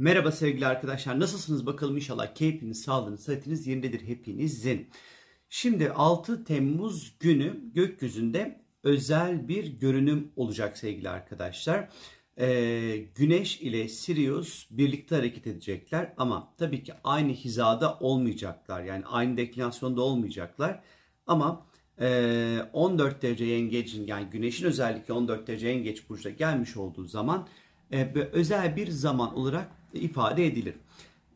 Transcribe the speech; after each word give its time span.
Merhaba 0.00 0.32
sevgili 0.32 0.66
arkadaşlar. 0.66 1.20
Nasılsınız 1.20 1.66
bakalım 1.66 1.96
inşallah 1.96 2.34
keyfiniz, 2.34 2.82
sağlığınız, 2.82 3.20
sıhhatiniz 3.20 3.66
yerindedir 3.66 4.00
hepinizin. 4.00 4.90
Şimdi 5.48 5.90
6 5.90 6.44
Temmuz 6.44 7.16
günü 7.20 7.72
gökyüzünde 7.74 8.60
özel 8.82 9.48
bir 9.48 9.66
görünüm 9.66 10.32
olacak 10.36 10.78
sevgili 10.78 11.08
arkadaşlar. 11.08 11.88
Ee, 12.38 12.96
Güneş 13.14 13.60
ile 13.60 13.88
Sirius 13.88 14.66
birlikte 14.70 15.16
hareket 15.16 15.46
edecekler 15.46 16.14
ama 16.16 16.54
tabii 16.58 16.82
ki 16.82 16.92
aynı 17.04 17.32
hizada 17.32 17.98
olmayacaklar. 18.00 18.82
Yani 18.82 19.06
aynı 19.06 19.36
deklinasyonda 19.36 20.02
olmayacaklar. 20.02 20.80
Ama 21.26 21.66
e, 22.00 22.58
14 22.72 23.22
derece 23.22 23.44
yengecin 23.44 24.06
yani 24.06 24.30
Güneş'in 24.30 24.66
özellikle 24.66 25.14
14 25.14 25.46
derece 25.46 25.68
yengeç 25.68 26.08
burcuda 26.08 26.30
gelmiş 26.30 26.76
olduğu 26.76 27.04
zaman 27.04 27.48
e, 27.92 28.12
özel 28.32 28.76
bir 28.76 28.88
zaman 28.88 29.38
olarak 29.38 29.68
ifade 29.94 30.46
edilir. 30.46 30.74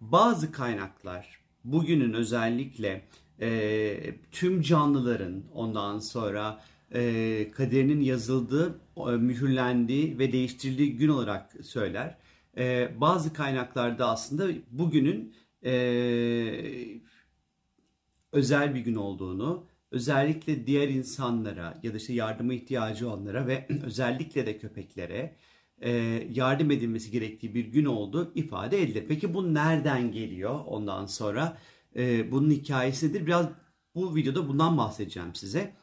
Bazı 0.00 0.52
kaynaklar 0.52 1.38
bugünün 1.64 2.12
özellikle 2.12 3.04
e, 3.40 4.14
tüm 4.32 4.62
canlıların 4.62 5.42
ondan 5.54 5.98
sonra 5.98 6.60
e, 6.94 7.50
kaderinin 7.52 8.00
yazıldığı, 8.00 8.80
e, 8.96 9.10
mühürlendiği 9.10 10.18
ve 10.18 10.32
değiştirildiği 10.32 10.96
gün 10.96 11.08
olarak 11.08 11.52
söyler. 11.62 12.18
Bazı 13.00 13.32
kaynaklarda 13.32 14.08
aslında 14.08 14.48
bugünün 14.70 15.34
özel 18.32 18.74
bir 18.74 18.80
gün 18.80 18.94
olduğunu, 18.94 19.66
özellikle 19.90 20.66
diğer 20.66 20.88
insanlara 20.88 21.80
ya 21.82 21.92
da 21.92 21.96
işte 21.96 22.12
yardıma 22.12 22.54
ihtiyacı 22.54 23.08
olanlara 23.08 23.46
ve 23.46 23.66
özellikle 23.84 24.46
de 24.46 24.58
köpeklere 24.58 25.36
yardım 26.32 26.70
edilmesi 26.70 27.10
gerektiği 27.10 27.54
bir 27.54 27.64
gün 27.64 27.84
oldu 27.84 28.32
ifade 28.34 28.82
edilir. 28.82 29.04
Peki 29.08 29.34
bu 29.34 29.54
nereden 29.54 30.12
geliyor 30.12 30.60
ondan 30.66 31.06
sonra? 31.06 31.58
E, 31.96 32.30
bunun 32.30 32.50
hikayesi 32.50 33.08
nedir? 33.08 33.26
Biraz 33.26 33.48
bu 33.94 34.16
videoda 34.16 34.48
bundan 34.48 34.78
bahsedeceğim 34.78 35.34
size. 35.34 35.74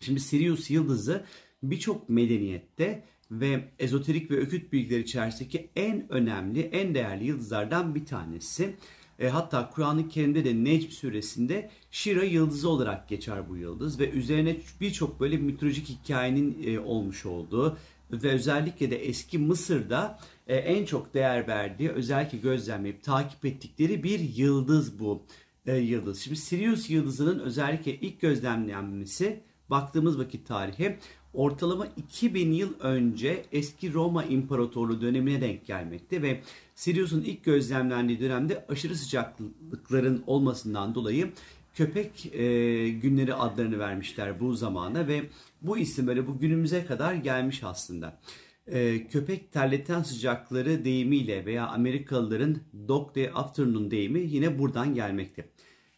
Şimdi 0.00 0.20
Sirius 0.20 0.70
yıldızı 0.70 1.24
birçok 1.62 2.08
medeniyette 2.08 3.04
ve 3.30 3.68
ezoterik 3.78 4.30
ve 4.30 4.36
öküt 4.36 4.72
bilgileri 4.72 5.02
içerisindeki 5.02 5.70
en 5.76 6.12
önemli, 6.12 6.60
en 6.60 6.94
değerli 6.94 7.24
yıldızlardan 7.24 7.94
bir 7.94 8.06
tanesi. 8.06 8.76
E, 9.18 9.28
hatta 9.28 9.70
Kur'an-ı 9.70 10.08
Kerim'de 10.08 10.44
de 10.44 10.64
Necm 10.64 10.90
suresinde 10.90 11.70
Şira 11.90 12.24
yıldızı 12.24 12.68
olarak 12.68 13.08
geçer 13.08 13.48
bu 13.48 13.56
yıldız 13.56 14.00
ve 14.00 14.10
üzerine 14.10 14.56
birçok 14.80 15.20
böyle 15.20 15.36
mitolojik 15.36 15.88
hikayenin 15.88 16.62
e, 16.66 16.80
olmuş 16.80 17.26
olduğu 17.26 17.78
ve 18.12 18.30
özellikle 18.30 18.90
de 18.90 18.96
eski 18.96 19.38
Mısır'da 19.38 20.18
e, 20.46 20.56
en 20.56 20.84
çok 20.84 21.14
değer 21.14 21.48
verdiği, 21.48 21.90
özellikle 21.90 22.38
gözlemleyip 22.38 23.02
takip 23.02 23.44
ettikleri 23.44 24.02
bir 24.02 24.20
yıldız 24.20 24.98
bu 24.98 25.22
e, 25.66 25.76
yıldız. 25.76 26.20
Şimdi 26.20 26.36
Sirius 26.36 26.90
yıldızının 26.90 27.38
özellikle 27.38 27.94
ilk 27.94 28.20
gözlemlenmesi 28.20 29.40
baktığımız 29.70 30.18
vakit 30.18 30.48
tarihi 30.48 30.98
ortalama 31.34 31.86
2000 31.96 32.52
yıl 32.52 32.80
önce 32.80 33.44
eski 33.52 33.92
Roma 33.92 34.24
İmparatorluğu 34.24 35.00
dönemine 35.00 35.40
denk 35.40 35.66
gelmekte 35.66 36.22
ve 36.22 36.40
Sirius'un 36.74 37.22
ilk 37.22 37.44
gözlemlendiği 37.44 38.20
dönemde 38.20 38.66
aşırı 38.68 38.96
sıcaklıkların 38.96 40.24
olmasından 40.26 40.94
dolayı 40.94 41.32
köpek 41.76 42.26
e, 42.34 42.88
günleri 42.88 43.34
adlarını 43.34 43.78
vermişler 43.78 44.40
bu 44.40 44.54
zamana 44.54 45.08
ve 45.08 45.22
bu 45.62 45.78
isim 45.78 46.06
böyle 46.06 46.26
bu 46.26 46.38
günümüze 46.38 46.86
kadar 46.86 47.14
gelmiş 47.14 47.62
aslında. 47.62 48.20
E, 48.66 49.06
köpek 49.08 49.52
terleten 49.52 50.02
sıcakları 50.02 50.84
deyimiyle 50.84 51.46
veya 51.46 51.66
Amerikalıların 51.66 52.56
dog 52.88 53.16
day 53.16 53.30
afternoon 53.34 53.90
deyimi 53.90 54.20
yine 54.20 54.58
buradan 54.58 54.94
gelmekte. 54.94 55.48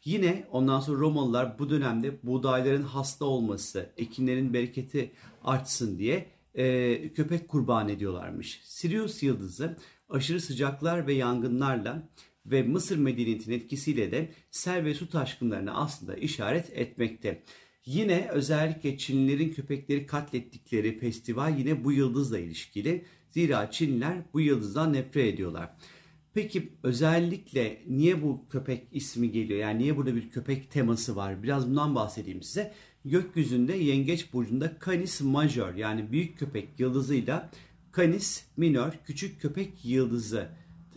Yine 0.04 0.46
ondan 0.52 0.80
sonra 0.80 1.00
Romalılar 1.00 1.58
bu 1.58 1.70
dönemde 1.70 2.22
buğdayların 2.22 2.82
hasta 2.82 3.24
olması, 3.24 3.90
ekinlerin 3.96 4.54
bereketi 4.54 5.12
artsın 5.44 5.98
diye 5.98 6.26
e, 6.54 7.12
köpek 7.12 7.48
kurban 7.48 7.88
ediyorlarmış. 7.88 8.60
Sirius 8.64 9.22
yıldızı 9.22 9.76
aşırı 10.08 10.40
sıcaklar 10.40 11.06
ve 11.06 11.12
yangınlarla 11.12 12.08
ve 12.50 12.62
Mısır 12.62 12.98
medeniyetinin 12.98 13.56
etkisiyle 13.56 14.12
de 14.12 14.30
sel 14.50 14.84
ve 14.84 14.94
su 14.94 15.08
taşkınlarına 15.08 15.74
aslında 15.74 16.16
işaret 16.16 16.70
etmekte. 16.74 17.42
Yine 17.86 18.28
özellikle 18.32 18.98
Çinlilerin 18.98 19.52
köpekleri 19.52 20.06
katlettikleri 20.06 20.98
festival 20.98 21.58
yine 21.58 21.84
bu 21.84 21.92
yıldızla 21.92 22.38
ilişkili. 22.38 23.04
Zira 23.30 23.70
Çinliler 23.70 24.18
bu 24.32 24.40
yıldızdan 24.40 24.92
nefret 24.92 25.34
ediyorlar. 25.34 25.70
Peki 26.34 26.72
özellikle 26.82 27.82
niye 27.88 28.22
bu 28.22 28.48
köpek 28.48 28.88
ismi 28.92 29.32
geliyor? 29.32 29.60
Yani 29.60 29.78
niye 29.78 29.96
burada 29.96 30.14
bir 30.14 30.30
köpek 30.30 30.70
teması 30.70 31.16
var? 31.16 31.42
Biraz 31.42 31.70
bundan 31.70 31.94
bahsedeyim 31.94 32.42
size. 32.42 32.72
Gökyüzünde 33.04 33.76
Yengeç 33.76 34.32
burcunda 34.32 34.76
Canis 34.86 35.20
Major 35.20 35.74
yani 35.74 36.12
büyük 36.12 36.38
köpek 36.38 36.80
yıldızıyla 36.80 37.50
Canis 37.96 38.44
Minor 38.56 38.92
küçük 39.04 39.40
köpek 39.40 39.84
yıldızı 39.84 40.48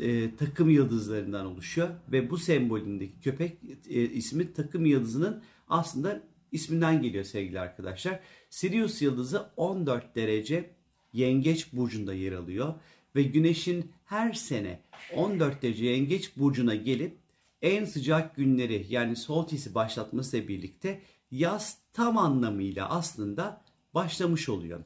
e, 0.01 0.35
takım 0.35 0.69
yıldızlarından 0.69 1.45
oluşuyor 1.45 1.89
ve 2.12 2.29
bu 2.29 2.38
sembolündeki 2.38 3.19
köpek 3.22 3.57
e, 3.89 4.01
ismi 4.01 4.53
takım 4.53 4.85
yıldızının 4.85 5.44
aslında 5.67 6.22
isminden 6.51 7.01
geliyor 7.01 7.23
sevgili 7.23 7.59
arkadaşlar. 7.59 8.19
Sirius 8.50 9.01
yıldızı 9.01 9.50
14 9.57 10.16
derece 10.16 10.69
Yengeç 11.13 11.73
burcunda 11.73 12.13
yer 12.13 12.31
alıyor 12.31 12.73
ve 13.16 13.23
Güneş'in 13.23 13.91
her 14.06 14.34
sene 14.34 14.79
14 15.16 15.61
derece 15.61 15.85
Yengeç 15.85 16.38
burcuna 16.38 16.75
gelip 16.75 17.17
en 17.61 17.85
sıcak 17.85 18.35
günleri 18.35 18.85
yani 18.90 19.16
solstice'i 19.16 19.75
başlatmasıyla 19.75 20.47
birlikte 20.47 21.01
yaz 21.31 21.78
tam 21.94 22.17
anlamıyla 22.17 22.90
aslında 22.90 23.61
başlamış 23.94 24.50
oluyor. 24.50 24.79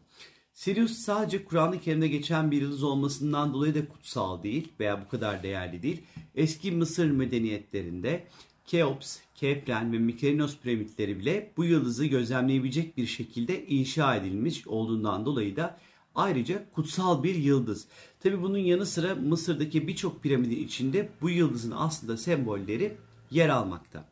Sirius 0.56 0.92
sadece 0.92 1.46
Kur'an-ı 1.46 1.80
Kerim'de 1.80 2.08
geçen 2.08 2.52
bir 2.52 2.62
yıldız 2.62 2.84
olmasından 2.84 3.54
dolayı 3.54 3.76
da 3.76 3.88
kutsal 3.88 4.44
değil 4.44 4.68
veya 4.80 5.06
bu 5.06 5.10
kadar 5.10 5.44
değerli 5.44 5.84
değil. 5.84 6.02
Eski 6.36 6.72
Mısır 6.72 7.12
medeniyetlerinde 7.12 8.28
Keops, 8.66 9.18
Keplen 9.36 9.94
ve 9.94 9.98
Mykerinos 9.98 10.58
piramitleri 10.58 11.20
bile 11.20 11.52
bu 11.58 11.64
yıldızı 11.66 12.06
gözlemleyebilecek 12.06 12.98
bir 12.98 13.06
şekilde 13.06 13.66
inşa 13.66 14.16
edilmiş 14.16 14.68
olduğundan 14.68 15.26
dolayı 15.26 15.56
da 15.56 15.80
ayrıca 16.16 16.72
kutsal 16.72 17.24
bir 17.24 17.36
yıldız. 17.36 17.88
Tabi 18.20 18.42
bunun 18.42 18.58
yanı 18.58 18.86
sıra 18.86 19.16
Mısır'daki 19.16 19.88
birçok 19.88 20.24
piramidin 20.24 20.64
içinde 20.64 21.10
bu 21.22 21.30
yıldızın 21.30 21.74
aslında 21.76 22.18
sembolleri 22.18 22.98
yer 23.32 23.50
almakta. 23.50 24.10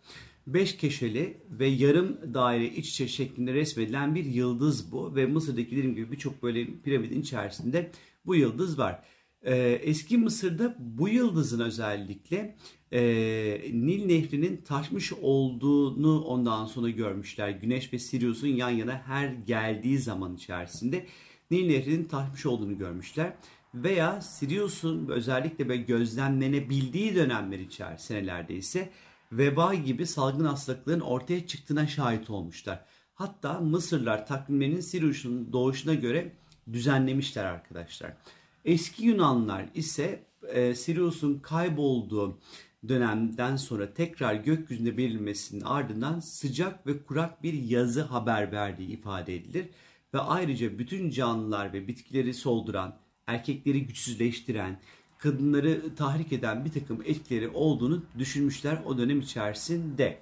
Beş 0.48 0.78
keşeli 0.78 1.38
ve 1.50 1.68
yarım 1.68 2.34
daire 2.34 2.66
iç 2.66 2.90
içe 2.90 3.08
şeklinde 3.08 3.54
resmedilen 3.54 4.16
bir 4.16 4.26
yıldız 4.26 4.92
bu 4.92 5.16
ve 5.16 5.26
Mısır'daki 5.26 5.72
dediğim 5.72 5.96
gibi 5.96 6.12
birçok 6.12 6.44
böyle 6.44 6.66
piramidin 6.84 7.22
içerisinde 7.22 7.92
bu 8.26 8.36
yıldız 8.36 8.80
var. 8.80 9.04
Ee, 9.42 9.56
eski 9.84 10.18
Mısır'da 10.18 10.76
bu 10.80 11.10
yıldızın 11.10 11.60
özellikle 11.60 12.56
e, 12.92 13.02
Nil 13.74 14.06
Nehri'nin 14.06 14.58
taşmış 14.58 15.14
olduğunu 15.14 16.22
ondan 16.22 16.66
sonra 16.66 16.90
görmüşler. 16.90 17.50
Güneş 17.50 17.94
ve 17.94 18.00
Sirius'un 18.00 18.48
yan 18.48 18.70
yana 18.70 19.02
her 19.06 19.28
geldiği 19.28 19.98
zaman 20.00 20.36
içerisinde 20.36 21.06
Nil 21.52 21.68
Nehri'nin 21.68 22.06
taşmış 22.06 22.46
olduğunu 22.46 22.78
görmüşler. 22.78 23.34
Veya 23.76 24.22
Sirius'un 24.22 25.08
özellikle 25.08 25.70
böyle 25.70 25.82
gözlemlenebildiği 25.82 27.16
dönemler 27.16 27.60
içerisinde 27.60 27.98
senelerde 27.98 28.56
ise 28.56 28.90
veba 29.38 29.74
gibi 29.74 30.08
salgın 30.08 30.46
hastalıkların 30.46 31.00
ortaya 31.00 31.48
çıktığına 31.48 31.88
şahit 31.88 32.30
olmuşlar. 32.30 32.86
Hatta 33.14 33.60
Mısırlar 33.60 34.28
takvimlerinin 34.28 34.80
Sirius'un 34.80 35.54
doğuşuna 35.54 35.94
göre 35.94 36.36
düzenlemişler 36.74 37.46
arkadaşlar. 37.46 38.14
Eski 38.66 39.06
Yunanlar 39.06 39.66
ise 39.74 40.24
e, 40.50 40.76
Sirius'un 40.76 41.40
kaybolduğu 41.40 42.40
dönemden 42.88 43.56
sonra 43.56 43.94
tekrar 43.94 44.34
gökyüzünde 44.34 44.98
belirmesinin 44.98 45.62
ardından 45.62 46.20
sıcak 46.20 46.88
ve 46.88 47.04
kurak 47.04 47.44
bir 47.44 47.54
yazı 47.54 48.02
haber 48.02 48.52
verdiği 48.52 48.90
ifade 48.90 49.36
edilir. 49.36 49.70
Ve 50.14 50.20
ayrıca 50.20 50.80
bütün 50.80 51.10
canlılar 51.10 51.74
ve 51.74 51.88
bitkileri 51.88 52.34
solduran, 52.34 53.00
erkekleri 53.28 53.86
güçsüzleştiren, 53.86 54.80
kadınları 55.24 55.96
tahrik 55.96 56.34
eden 56.34 56.66
bir 56.66 56.72
takım 56.72 57.02
etkileri 57.06 57.50
olduğunu 57.50 58.04
düşünmüşler 58.20 58.82
o 58.86 58.98
dönem 58.98 59.20
içerisinde. 59.20 60.20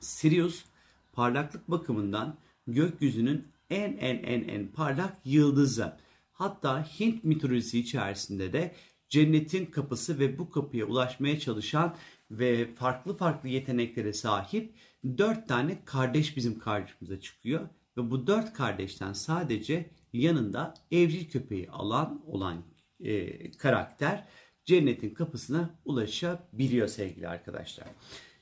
Sirius 0.00 0.64
parlaklık 1.12 1.70
bakımından 1.70 2.36
gökyüzünün 2.66 3.48
en 3.70 3.92
en 3.92 4.16
en 4.16 4.48
en 4.48 4.68
parlak 4.68 5.16
yıldızı. 5.24 5.96
Hatta 6.32 6.82
Hint 6.82 7.24
mitolojisi 7.24 7.78
içerisinde 7.78 8.52
de 8.52 8.74
cennetin 9.08 9.66
kapısı 9.66 10.18
ve 10.18 10.38
bu 10.38 10.50
kapıya 10.50 10.86
ulaşmaya 10.86 11.40
çalışan 11.40 11.96
ve 12.30 12.74
farklı 12.74 13.16
farklı 13.16 13.48
yeteneklere 13.48 14.12
sahip 14.12 14.74
dört 15.18 15.48
tane 15.48 15.84
kardeş 15.84 16.36
bizim 16.36 16.58
karşımıza 16.58 17.20
çıkıyor. 17.20 17.68
Ve 17.96 18.10
bu 18.10 18.26
dört 18.26 18.52
kardeşten 18.52 19.12
sadece 19.12 19.90
yanında 20.12 20.74
evcil 20.90 21.30
köpeği 21.30 21.70
alan 21.70 22.22
olan 22.26 22.69
e, 23.04 23.50
karakter 23.50 24.24
cennetin 24.64 25.14
kapısına 25.14 25.70
ulaşabiliyor 25.84 26.88
sevgili 26.88 27.28
arkadaşlar. 27.28 27.86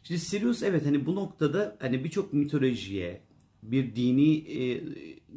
Şimdi 0.02 0.20
Sirius 0.20 0.62
evet 0.62 0.86
hani 0.86 1.06
bu 1.06 1.14
noktada 1.14 1.76
hani 1.80 2.04
birçok 2.04 2.32
mitolojiye 2.32 3.22
bir 3.62 3.96
dini 3.96 4.36
e, 4.36 4.84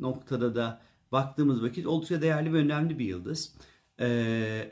noktada 0.01 0.56
da 0.56 0.81
baktığımız 1.12 1.63
vakit 1.63 1.85
oldukça 1.85 2.21
değerli 2.21 2.53
ve 2.53 2.57
önemli 2.57 3.00
bir 3.00 3.06
yıldız. 3.06 3.56
E, 4.00 4.07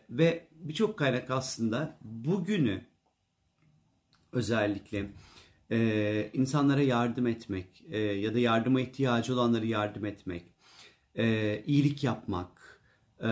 ve 0.10 0.48
birçok 0.52 0.98
kaynak 0.98 1.32
aslında 1.32 1.98
bugünü 2.02 2.82
özellikle 4.32 5.10
e, 5.72 6.30
insanlara 6.34 6.82
yardım 6.82 7.28
etmek 7.28 7.84
e, 7.90 8.00
ya 8.00 8.34
da 8.34 8.40
yardıma 8.40 8.82
ihtiyacı 8.82 9.34
olanları 9.34 9.66
yardım 9.66 10.06
etmek, 10.06 10.44
e, 11.16 11.64
iyilik 11.68 12.04
yapmak 12.04 12.59
e, 13.24 13.28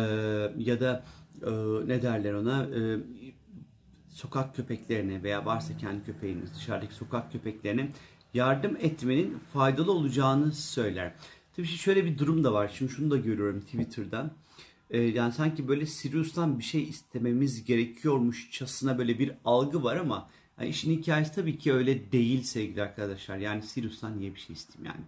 ya 0.57 0.80
da 0.80 1.04
e, 1.42 1.51
ne 1.88 2.01
derler 2.01 2.34
ona 2.34 2.63
e, 2.63 3.00
sokak 4.10 4.56
köpeklerine 4.56 5.24
veya 5.24 5.45
varsa 5.45 5.78
kendi 5.78 6.06
köpeğiniz 6.06 6.56
dışarıdaki 6.56 6.94
sokak 6.94 7.31
köpeklerine 7.31 7.89
yardım 8.34 8.78
etmenin 8.81 9.39
faydalı 9.54 9.92
olacağını 9.92 10.51
söyler. 10.51 11.13
Tabii 11.56 11.68
şöyle 11.68 12.06
bir 12.06 12.18
durum 12.18 12.44
da 12.44 12.54
var. 12.54 12.72
Şimdi 12.78 12.92
şunu 12.92 13.12
da 13.12 13.18
görüyorum 13.18 13.62
Twitter'dan. 13.62 14.31
Ee, 14.89 15.01
yani 15.01 15.34
sanki 15.34 15.68
böyle 15.68 15.86
Sirius'tan 15.86 16.60
bir 16.60 16.63
şey 16.63 16.84
istememiz 16.84 17.66
gerekiyormuşçasına 17.66 18.98
böyle 18.98 19.19
bir 19.19 19.31
algı 19.45 19.84
var 19.84 19.95
ama 19.95 20.30
yani 20.60 20.69
işin 20.69 20.92
hikayesi 20.92 21.36
tabii 21.36 21.57
ki 21.57 21.74
öyle 21.74 22.12
değil 22.12 22.44
sevgili 22.44 22.81
arkadaşlar. 22.81 23.38
Yani 23.38 23.63
Sirius'tan 23.63 24.19
niye 24.19 24.36
bir 24.36 24.39
şey 24.39 24.54
isteyeyim 24.54 24.86
yani. 24.86 25.06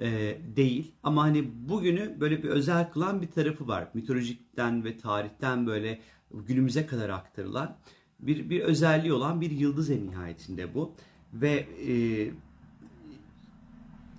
Ee, 0.00 0.38
değil 0.56 0.92
ama 1.02 1.22
hani 1.22 1.68
bugünü 1.68 2.20
böyle 2.20 2.42
bir 2.42 2.48
özel 2.48 2.90
kılan 2.90 3.22
bir 3.22 3.26
tarafı 3.26 3.68
var. 3.68 3.88
Mitolojikten 3.94 4.84
ve 4.84 4.96
tarihten 4.96 5.66
böyle 5.66 6.00
günümüze 6.30 6.86
kadar 6.86 7.08
aktarılan 7.08 7.76
bir, 8.20 8.50
bir 8.50 8.60
özelliği 8.60 9.12
olan 9.12 9.40
bir 9.40 9.50
yıldız 9.50 9.90
en 9.90 10.06
nihayetinde 10.06 10.74
bu. 10.74 10.94
Ve 11.32 11.66
e, 11.88 11.94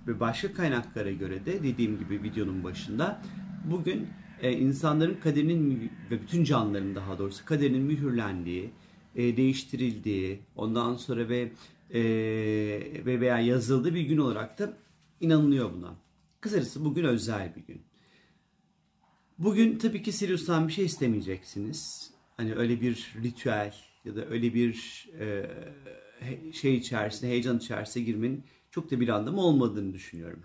ve 0.06 0.20
başka 0.20 0.52
kaynaklara 0.52 1.10
göre 1.10 1.46
de 1.46 1.62
dediğim 1.62 1.98
gibi 1.98 2.22
videonun 2.22 2.64
başında 2.64 3.22
bugün 3.64 4.08
e, 4.42 4.52
insanların 4.52 5.14
kaderinin 5.22 5.90
ve 6.10 6.22
bütün 6.22 6.44
canlıların 6.44 6.94
daha 6.94 7.18
doğrusu 7.18 7.44
kaderinin 7.44 7.82
mühürlendiği, 7.82 8.70
e, 9.16 9.36
değiştirildiği, 9.36 10.40
ondan 10.56 10.94
sonra 10.94 11.28
ve 11.28 11.52
e, 11.90 12.00
ve 13.06 13.20
veya 13.20 13.38
yazıldığı 13.38 13.94
bir 13.94 14.02
gün 14.02 14.18
olarak 14.18 14.58
da 14.58 14.72
inanılıyor 15.20 15.72
buna. 15.72 15.96
Kısacası 16.40 16.84
bugün 16.84 17.04
özel 17.04 17.56
bir 17.56 17.60
gün. 17.60 17.82
Bugün 19.38 19.78
tabii 19.78 20.02
ki 20.02 20.12
Sirius'tan 20.12 20.68
bir 20.68 20.72
şey 20.72 20.84
istemeyeceksiniz. 20.84 22.10
Hani 22.36 22.54
öyle 22.54 22.80
bir 22.80 23.14
ritüel 23.22 23.74
ya 24.04 24.16
da 24.16 24.26
öyle 24.26 24.54
bir 24.54 25.06
e, 25.20 25.50
şey 26.52 26.76
içerisinde, 26.76 27.30
heyecan 27.30 27.58
içerisine 27.58 28.02
girmenin 28.02 28.44
çok 28.70 28.90
da 28.90 29.00
bir 29.00 29.08
anlamı 29.08 29.40
olmadığını 29.40 29.92
düşünüyorum. 29.92 30.44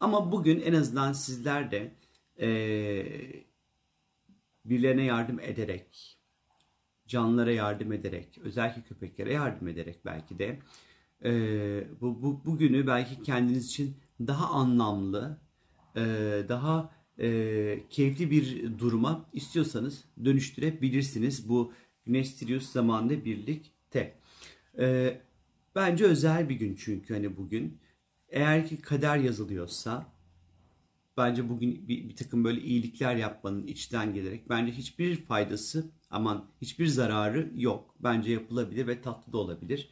Ama 0.00 0.32
bugün 0.32 0.60
en 0.60 0.74
azından 0.74 1.12
sizler 1.12 1.70
de 1.70 1.92
e, 2.40 2.48
birilerine 4.64 5.04
yardım 5.04 5.40
ederek, 5.40 6.18
canlılara 7.06 7.52
yardım 7.52 7.92
ederek, 7.92 8.38
özellikle 8.42 8.82
köpeklere 8.82 9.32
yardım 9.32 9.68
ederek 9.68 10.04
belki 10.04 10.38
de 10.38 10.58
e, 11.24 11.30
bu, 12.00 12.22
bu 12.22 12.44
bugünü 12.44 12.86
belki 12.86 13.22
kendiniz 13.22 13.66
için 13.66 13.96
daha 14.20 14.46
anlamlı, 14.46 15.38
e, 15.96 16.00
daha 16.48 16.90
e, 17.18 17.88
keyifli 17.90 18.30
bir 18.30 18.78
duruma 18.78 19.26
istiyorsanız 19.32 20.04
dönüştürebilirsiniz 20.24 21.48
bu 21.48 21.72
Güneş 22.06 22.30
Sirius 22.30 22.72
zamanında 22.72 23.24
birlikte. 23.24 24.18
E, 24.78 25.20
bence 25.74 26.04
özel 26.04 26.48
bir 26.48 26.54
gün 26.54 26.76
çünkü 26.76 27.14
hani 27.14 27.36
bugün. 27.36 27.78
Eğer 28.28 28.68
ki 28.68 28.80
kader 28.80 29.16
yazılıyorsa 29.16 30.14
bence 31.16 31.48
bugün 31.48 31.88
bir, 31.88 32.08
bir 32.08 32.16
takım 32.16 32.44
böyle 32.44 32.60
iyilikler 32.60 33.16
yapmanın 33.16 33.66
içten 33.66 34.14
gelerek 34.14 34.48
bence 34.48 34.72
hiçbir 34.72 35.16
faydası 35.16 35.90
aman 36.10 36.50
hiçbir 36.62 36.86
zararı 36.86 37.50
yok. 37.54 37.94
Bence 38.00 38.32
yapılabilir 38.32 38.86
ve 38.86 39.00
tatlı 39.00 39.32
da 39.32 39.38
olabilir. 39.38 39.90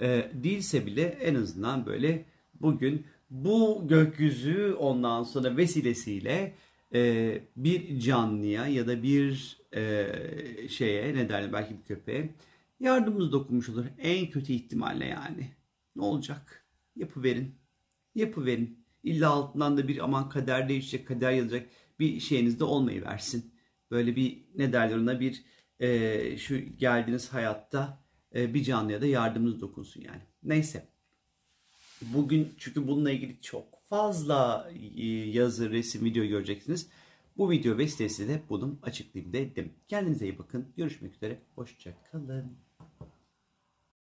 E, 0.00 0.30
değilse 0.34 0.86
bile 0.86 1.02
en 1.02 1.34
azından 1.34 1.86
böyle 1.86 2.24
bugün 2.60 3.06
bu 3.30 3.88
gökyüzü 3.88 4.72
ondan 4.78 5.22
sonra 5.22 5.56
vesilesiyle 5.56 6.54
e, 6.94 7.42
bir 7.56 8.00
canlıya 8.00 8.66
ya 8.66 8.86
da 8.86 9.02
bir 9.02 9.58
e, 9.74 10.06
şeye 10.68 11.14
ne 11.14 11.28
derler 11.28 11.52
belki 11.52 11.78
bir 11.78 11.84
köpeğe 11.84 12.34
yardımımız 12.80 13.32
dokunmuş 13.32 13.68
olur. 13.68 13.84
En 13.98 14.30
kötü 14.30 14.52
ihtimalle 14.52 15.06
yani. 15.06 15.50
Ne 15.96 16.02
olacak? 16.02 16.66
Yapıverin. 16.96 17.54
Yapıverin. 18.14 18.86
İlla 19.02 19.30
altından 19.30 19.76
da 19.76 19.88
bir 19.88 20.04
aman 20.04 20.28
kader 20.28 20.68
değişecek, 20.68 21.08
kader 21.08 21.32
yazacak 21.32 21.68
bir 21.98 22.20
şeyiniz 22.20 22.60
de 22.60 22.64
olmayı 22.64 23.04
versin. 23.04 23.54
Böyle 23.90 24.16
bir 24.16 24.44
ne 24.54 24.72
derler 24.72 24.96
ona 24.96 25.20
bir 25.20 25.44
e, 25.80 26.38
şu 26.38 26.58
geldiğiniz 26.76 27.32
hayatta 27.32 28.05
bir 28.34 28.64
canlıya 28.64 29.00
da 29.00 29.06
yardımınız 29.06 29.60
dokunsun 29.60 30.00
yani. 30.00 30.22
Neyse. 30.42 30.88
Bugün 32.02 32.54
çünkü 32.58 32.88
bununla 32.88 33.10
ilgili 33.10 33.40
çok 33.40 33.88
fazla 33.88 34.70
e, 34.96 35.06
yazı, 35.06 35.70
resim, 35.70 36.04
video 36.04 36.24
göreceksiniz. 36.24 36.88
Bu 37.36 37.50
video 37.50 37.78
vesilesiyle 37.78 38.34
de 38.34 38.42
bunu 38.48 38.78
açıklayayım 38.82 39.32
dedim. 39.32 39.72
Kendinize 39.88 40.26
iyi 40.26 40.38
bakın. 40.38 40.72
Görüşmek 40.76 41.14
üzere. 41.14 41.38
Hoşçakalın. 41.54 42.65